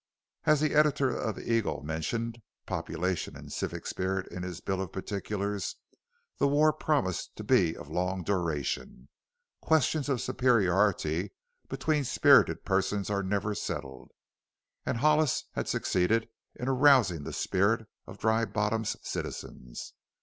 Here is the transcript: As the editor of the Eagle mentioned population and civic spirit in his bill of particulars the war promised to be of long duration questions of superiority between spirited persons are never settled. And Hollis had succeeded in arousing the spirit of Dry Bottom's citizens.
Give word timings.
As 0.45 0.61
the 0.61 0.73
editor 0.73 1.15
of 1.15 1.35
the 1.35 1.47
Eagle 1.53 1.83
mentioned 1.83 2.41
population 2.65 3.37
and 3.37 3.53
civic 3.53 3.85
spirit 3.85 4.25
in 4.31 4.41
his 4.41 4.59
bill 4.59 4.81
of 4.81 4.91
particulars 4.91 5.75
the 6.39 6.47
war 6.47 6.73
promised 6.73 7.35
to 7.35 7.43
be 7.43 7.77
of 7.77 7.87
long 7.87 8.23
duration 8.23 9.09
questions 9.61 10.09
of 10.09 10.19
superiority 10.19 11.33
between 11.69 12.03
spirited 12.03 12.65
persons 12.65 13.11
are 13.11 13.21
never 13.21 13.53
settled. 13.53 14.09
And 14.87 14.97
Hollis 14.97 15.43
had 15.51 15.67
succeeded 15.69 16.27
in 16.55 16.67
arousing 16.67 17.21
the 17.23 17.31
spirit 17.31 17.85
of 18.07 18.17
Dry 18.17 18.43
Bottom's 18.45 18.97
citizens. 19.07 19.93